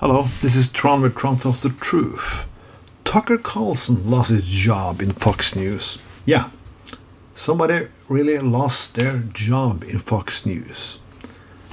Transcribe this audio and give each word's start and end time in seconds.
Hello, 0.00 0.28
this 0.42 0.54
is 0.54 0.68
Tron 0.68 1.02
with 1.02 1.16
Tron 1.16 1.34
Tells 1.34 1.58
the 1.58 1.70
Truth. 1.70 2.46
Tucker 3.02 3.36
Carlson 3.36 4.08
lost 4.08 4.30
his 4.30 4.46
job 4.46 5.02
in 5.02 5.10
Fox 5.10 5.56
News. 5.56 5.98
Yeah, 6.24 6.50
somebody 7.34 7.88
really 8.08 8.38
lost 8.38 8.94
their 8.94 9.18
job 9.18 9.82
in 9.82 9.98
Fox 9.98 10.46
News. 10.46 11.00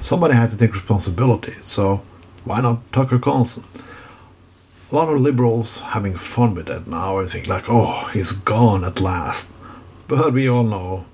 Somebody 0.00 0.34
had 0.34 0.50
to 0.50 0.56
take 0.56 0.72
responsibility, 0.72 1.54
so 1.62 2.02
why 2.44 2.60
not 2.60 2.92
Tucker 2.92 3.20
Carlson? 3.20 3.62
A 4.90 4.96
lot 4.96 5.08
of 5.08 5.20
liberals 5.20 5.82
having 5.82 6.16
fun 6.16 6.56
with 6.56 6.66
that 6.66 6.88
now 6.88 7.18
and 7.18 7.30
think 7.30 7.46
like, 7.46 7.70
oh, 7.70 8.10
he's 8.12 8.32
gone 8.32 8.82
at 8.82 9.00
last. 9.00 9.48
But 10.08 10.32
we 10.32 10.48
all 10.48 10.64
know 10.64 11.06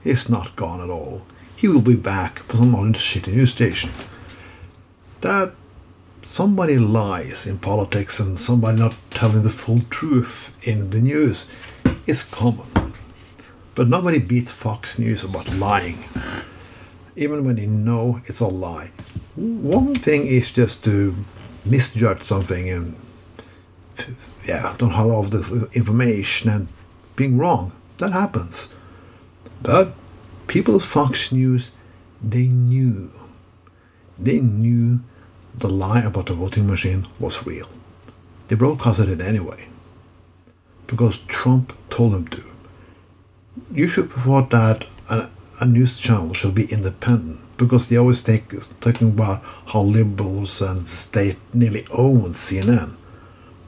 he's 0.00 0.28
not 0.30 0.54
gone 0.54 0.80
at 0.80 0.90
all. 0.90 1.26
He 1.56 1.66
will 1.66 1.80
be 1.80 1.96
back 1.96 2.38
for 2.44 2.58
some 2.58 2.72
other 2.76 2.90
shitty 2.90 3.34
news 3.34 3.50
station. 3.50 3.90
That 5.22 5.54
somebody 6.22 6.78
lies 6.78 7.46
in 7.46 7.58
politics 7.58 8.20
and 8.20 8.38
somebody 8.38 8.80
not 8.80 8.96
telling 9.10 9.42
the 9.42 9.48
full 9.48 9.80
truth 9.90 10.56
in 10.66 10.90
the 10.90 11.00
news 11.00 11.46
is 12.06 12.22
common. 12.22 12.66
But 13.74 13.88
nobody 13.88 14.18
beats 14.18 14.52
Fox 14.52 14.98
News 14.98 15.24
about 15.24 15.52
lying, 15.54 16.04
even 17.16 17.44
when 17.44 17.56
you 17.56 17.66
know 17.66 18.20
it's 18.26 18.40
a 18.40 18.46
lie. 18.46 18.90
One 19.34 19.94
thing 19.94 20.26
is 20.26 20.50
just 20.50 20.84
to 20.84 21.14
misjudge 21.64 22.22
something 22.22 22.68
and 22.68 22.96
yeah, 24.44 24.74
don't 24.78 24.90
have 24.90 25.06
all 25.06 25.20
of 25.20 25.30
the 25.30 25.68
information 25.72 26.50
and 26.50 26.68
being 27.16 27.38
wrong. 27.38 27.72
That 27.98 28.12
happens. 28.12 28.68
But 29.62 29.94
people 30.48 30.76
at 30.76 30.82
Fox 30.82 31.32
News, 31.32 31.70
they 32.22 32.46
knew. 32.48 33.10
They 34.18 34.40
knew 34.40 35.00
the 35.54 35.68
lie 35.68 36.00
about 36.00 36.26
the 36.26 36.34
voting 36.34 36.66
machine 36.66 37.06
was 37.18 37.46
real. 37.46 37.68
They 38.48 38.56
broadcasted 38.56 39.08
it 39.08 39.20
anyway. 39.20 39.66
Because 40.86 41.18
Trump 41.26 41.72
told 41.90 42.12
them 42.12 42.26
to. 42.28 42.44
You 43.72 43.88
should 43.88 44.10
thought 44.10 44.50
that 44.50 44.86
a, 45.08 45.28
a 45.60 45.66
news 45.66 45.98
channel 45.98 46.34
should 46.34 46.54
be 46.54 46.72
independent 46.72 47.40
because 47.56 47.88
they 47.88 47.96
always 47.96 48.22
take 48.22 48.48
talking 48.80 49.10
about 49.10 49.42
how 49.66 49.82
liberals 49.82 50.60
and 50.60 50.80
the 50.80 50.86
state 50.86 51.36
nearly 51.54 51.86
own 51.92 52.32
CNN. 52.32 52.96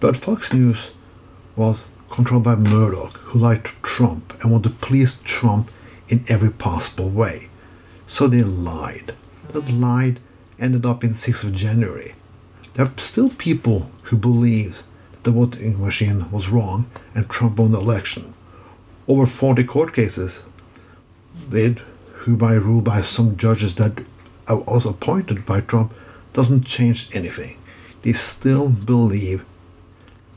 But 0.01 0.17
Fox 0.17 0.53
News 0.53 0.91
was 1.57 1.87
controlled 2.11 2.45
by 2.45 2.57
Murdoch, 2.57 3.17
who 3.19 3.39
liked 3.39 3.83
Trump 3.83 4.37
and 4.43 4.51
wanted 4.51 4.71
to 4.71 4.87
please 4.87 5.21
Trump 5.21 5.71
in 6.09 6.25
every 6.29 6.51
possible 6.51 7.09
way. 7.09 7.49
So 8.07 8.27
they 8.27 8.43
lied. 8.43 9.15
They 9.49 9.61
lied 9.61 10.21
ended 10.59 10.87
up 10.87 11.05
in 11.05 11.11
6th 11.11 11.45
of 11.45 11.55
January. 11.55 12.15
There 12.75 12.87
are 12.87 12.93
still 12.97 13.31
people 13.31 13.91
who 14.05 14.17
believe 14.17 14.83
that 15.13 15.25
the 15.25 15.31
voting 15.31 15.81
machine 15.81 16.31
was 16.31 16.49
wrong 16.49 16.91
and 17.15 17.29
Trump 17.29 17.59
won 17.59 17.73
the 17.73 17.79
election. 17.79 18.35
Over 19.07 19.27
40 19.27 19.65
court 19.65 19.93
cases 19.93 20.43
with 21.51 21.79
who 22.25 22.37
by 22.37 22.55
rule 22.55 22.81
by 22.81 23.03
some 23.03 23.37
judges 23.37 23.75
that 23.75 24.05
was 24.49 24.87
appointed 24.87 25.45
by 25.45 25.61
Trump 25.61 25.93
doesn't 26.33 26.65
change 26.65 27.15
anything. 27.15 27.57
They 28.03 28.13
still 28.13 28.69
believe 28.69 29.45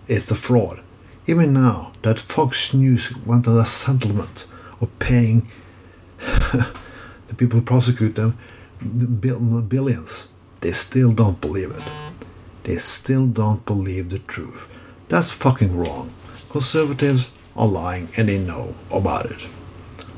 it's 0.07 0.31
a 0.31 0.35
fraud. 0.35 0.81
Even 1.25 1.53
now 1.53 1.91
that 2.03 2.19
Fox 2.19 2.73
News 2.73 3.15
wanted 3.25 3.51
a 3.51 3.65
settlement 3.65 4.45
of 4.79 4.87
paying 4.99 5.49
the 6.19 7.35
people 7.35 7.59
who 7.59 7.65
prosecute 7.65 8.15
them 8.15 8.37
billions, 8.81 10.27
they 10.61 10.71
still 10.71 11.11
don't 11.11 11.39
believe 11.41 11.71
it. 11.71 11.83
They 12.63 12.77
still 12.77 13.27
don't 13.27 13.65
believe 13.65 14.09
the 14.09 14.19
truth. 14.19 14.67
That's 15.09 15.31
fucking 15.31 15.77
wrong. 15.77 16.13
Conservatives 16.49 17.31
are 17.55 17.67
lying 17.67 18.09
and 18.17 18.27
they 18.27 18.37
know 18.37 18.75
about 18.91 19.25
it. 19.31 19.47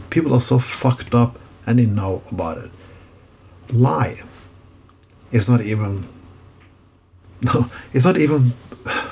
People 0.09 0.33
are 0.33 0.39
so 0.39 0.59
fucked 0.59 1.13
up 1.13 1.39
and 1.65 1.79
they 1.79 1.85
know 1.85 2.23
about 2.31 2.57
it. 2.57 2.71
Lie 3.71 4.21
is 5.31 5.47
not 5.47 5.61
even 5.61 6.07
no, 7.41 7.69
it's 7.93 8.05
not 8.05 8.17
even 8.17 8.51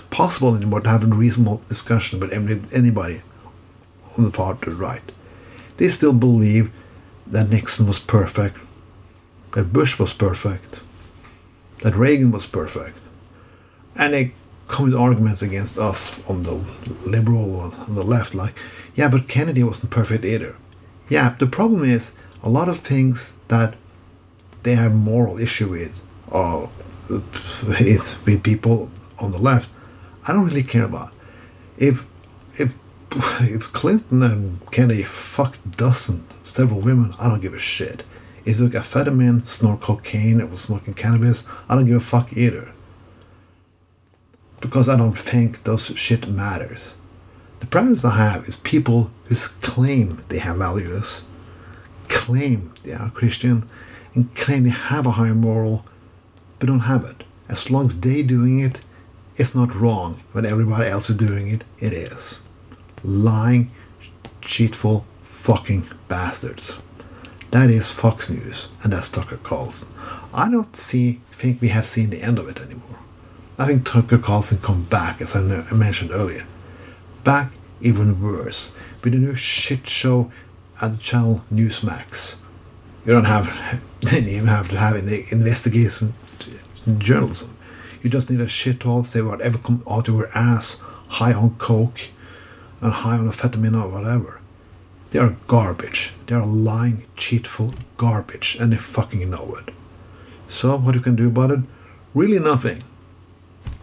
possible 0.09 0.55
anymore 0.55 0.81
to 0.81 0.89
have 0.89 1.03
a 1.03 1.07
reasonable 1.07 1.61
discussion 1.69 2.19
with 2.19 2.33
anybody 2.73 3.21
on 4.17 4.23
the 4.23 4.31
far 4.31 4.55
to 4.55 4.69
the 4.69 4.75
right. 4.75 5.11
They 5.77 5.87
still 5.89 6.13
believe 6.13 6.71
that 7.27 7.49
Nixon 7.49 7.87
was 7.87 7.99
perfect, 7.99 8.57
that 9.57 9.73
Bush 9.73 9.97
was 9.97 10.13
perfect, 10.13 10.81
that 11.81 11.95
Reagan 11.95 12.29
was 12.29 12.45
perfect. 12.45 12.95
And 13.95 14.13
they 14.13 14.33
come 14.67 14.85
with 14.85 14.93
arguments 14.93 15.41
against 15.41 15.79
us 15.79 16.23
on 16.29 16.43
the 16.43 16.61
liberal 17.07 17.55
or 17.55 17.71
on 17.87 17.95
the 17.95 18.03
left, 18.03 18.35
like, 18.35 18.53
yeah, 18.93 19.09
but 19.09 19.27
Kennedy 19.27 19.63
wasn't 19.63 19.89
perfect 19.89 20.25
either. 20.25 20.55
Yeah, 21.09 21.35
the 21.39 21.47
problem 21.47 21.83
is 21.83 22.11
a 22.43 22.49
lot 22.49 22.69
of 22.69 22.77
things 22.77 23.33
that 23.47 23.73
they 24.61 24.75
have 24.75 24.93
moral 24.93 25.39
issue 25.39 25.69
with, 25.69 26.01
uh, 26.31 26.57
or 26.57 26.69
it's 27.09 28.27
with 28.27 28.43
people 28.43 28.91
on 29.17 29.31
the 29.31 29.39
left, 29.39 29.71
I 30.27 30.33
don't 30.33 30.45
really 30.45 30.61
care 30.61 30.85
about. 30.85 31.13
If 31.79 32.05
if 32.59 32.75
if 33.41 33.73
Clinton 33.73 34.21
and 34.21 34.69
Kennedy 34.69 35.01
fucked 35.01 35.77
dozens, 35.77 36.35
several 36.43 36.79
women, 36.79 37.15
I 37.19 37.27
don't 37.27 37.41
give 37.41 37.55
a 37.55 37.57
shit. 37.57 38.03
Is 38.47 38.61
it 38.61 38.73
a 38.73 38.79
amphetamine, 38.79 39.45
snort 39.45 39.81
cocaine, 39.81 40.41
or 40.41 40.45
was 40.45 40.61
smoking 40.61 40.93
cannabis? 40.93 41.45
I 41.67 41.75
don't 41.75 41.83
give 41.83 41.97
a 41.97 41.99
fuck 41.99 42.31
either. 42.31 42.71
Because 44.61 44.87
I 44.87 44.95
don't 44.95 45.17
think 45.17 45.63
those 45.63 45.87
shit 45.97 46.29
matters. 46.29 46.95
The 47.59 47.67
problem 47.67 47.97
I 48.05 48.15
have 48.15 48.47
is 48.47 48.55
people 48.55 49.11
who 49.25 49.35
claim 49.59 50.21
they 50.29 50.39
have 50.39 50.55
values, 50.55 51.23
claim 52.07 52.73
they 52.83 52.93
are 52.93 53.09
Christian, 53.09 53.69
and 54.15 54.33
claim 54.33 54.63
they 54.63 54.69
have 54.69 55.05
a 55.05 55.11
higher 55.11 55.35
moral, 55.35 55.83
but 56.57 56.67
don't 56.67 56.79
have 56.91 57.03
it. 57.03 57.25
As 57.49 57.69
long 57.69 57.87
as 57.87 57.99
they're 57.99 58.23
doing 58.23 58.61
it, 58.61 58.79
it's 59.35 59.55
not 59.55 59.75
wrong. 59.75 60.21
When 60.31 60.45
everybody 60.45 60.87
else 60.87 61.09
is 61.09 61.17
doing 61.17 61.49
it, 61.49 61.65
it 61.79 61.91
is. 61.91 62.39
Lying, 63.03 63.71
cheatful, 64.41 65.03
fucking 65.21 65.89
bastards. 66.07 66.79
That 67.51 67.69
is 67.69 67.91
Fox 67.91 68.29
News, 68.29 68.67
and 68.83 68.91
that's 68.91 69.09
Tucker 69.09 69.37
Carlson. 69.37 69.89
I 70.33 70.49
don't 70.49 70.75
see 70.75 71.21
think 71.31 71.61
we 71.61 71.69
have 71.69 71.85
seen 71.85 72.09
the 72.09 72.21
end 72.21 72.39
of 72.39 72.49
it 72.49 72.59
anymore. 72.59 72.99
I 73.57 73.65
think 73.65 73.85
Tucker 73.85 74.17
Carlson 74.17 74.57
come 74.59 74.83
back, 74.83 75.21
as 75.21 75.35
I 75.35 75.41
mentioned 75.73 76.11
earlier. 76.11 76.45
Back 77.23 77.51
even 77.81 78.21
worse, 78.21 78.71
with 79.03 79.13
a 79.13 79.17
new 79.17 79.35
shit 79.35 79.87
show 79.87 80.31
at 80.81 80.91
the 80.91 80.97
channel 80.97 81.43
Newsmax. 81.51 82.35
You 83.05 83.13
don't 83.13 83.25
have, 83.25 83.81
didn't 84.01 84.29
even 84.29 84.47
have 84.47 84.67
to 84.69 84.77
have 84.77 84.93
the 85.05 85.25
investigation 85.31 86.13
journalism. 86.97 87.57
You 88.03 88.09
just 88.09 88.29
need 88.29 88.41
a 88.41 88.47
shit 88.47 88.83
hole, 88.83 89.03
say 89.03 89.21
whatever 89.21 89.57
come 89.57 89.83
out 89.89 90.07
of 90.07 90.15
your 90.15 90.29
ass, 90.35 90.81
high 91.07 91.33
on 91.33 91.55
coke, 91.55 92.09
and 92.81 92.91
high 92.91 93.17
on 93.17 93.29
amphetamine 93.29 93.81
or 93.81 93.89
whatever. 93.89 94.41
They 95.11 95.19
are 95.19 95.37
garbage. 95.47 96.13
They 96.25 96.35
are 96.35 96.45
lying, 96.45 97.05
cheatful 97.15 97.73
garbage, 97.97 98.57
and 98.59 98.73
they 98.73 98.77
fucking 98.77 99.29
know 99.29 99.55
it. 99.55 99.73
So, 100.47 100.77
what 100.77 100.95
you 100.95 101.01
can 101.01 101.15
do 101.15 101.27
about 101.27 101.51
it? 101.51 101.59
Really 102.13 102.39
nothing. 102.39 102.83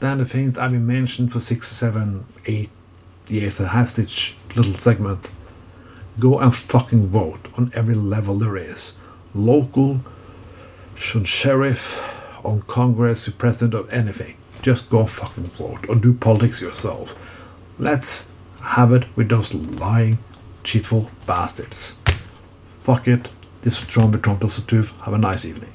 Then 0.01 0.19
the 0.19 0.25
things 0.25 0.59
I've 0.59 0.73
been 0.73 0.87
mentioned 0.87 1.33
for 1.33 1.41
six, 1.41 1.69
seven, 1.69 2.27
eight 2.47 2.71
years 3.29 3.59
that 3.59 3.69
has 3.69 3.97
this 3.97 4.35
little 4.55 4.75
segment. 4.75 5.31
Go 6.19 6.39
and 6.39 6.55
fucking 6.55 7.09
vote 7.09 7.49
on 7.57 7.73
every 7.75 7.95
level 7.95 8.39
there 8.39 8.57
is. 8.57 8.95
Local, 9.35 10.01
on 11.15 11.25
sheriff, 11.25 12.03
on 12.45 12.63
Congress, 12.63 13.25
the 13.25 13.33
president 13.33 13.75
of 13.75 13.91
anything. 13.93 14.37
Just 14.63 14.89
go 14.91 15.07
fucking 15.07 15.45
vote 15.45 15.89
or 15.89 15.97
do 15.97 16.13
politics 16.13 16.61
yourself. 16.61 17.15
Let's 17.79 18.31
have 18.61 18.93
it 18.93 19.05
with 19.17 19.29
those 19.29 19.53
lying, 19.55 20.19
cheatful 20.65 21.09
bastards. 21.27 21.97
Fuck 22.83 23.07
it. 23.07 23.31
This 23.63 23.81
was 23.81 23.89
John 23.89 24.11
Bertrand 24.11 24.41
Have 25.03 25.15
a 25.15 25.19
nice 25.19 25.45
evening. 25.45 25.73